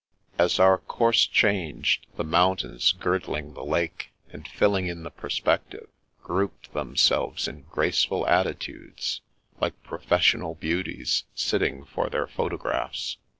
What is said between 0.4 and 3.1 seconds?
our course changed, the mountains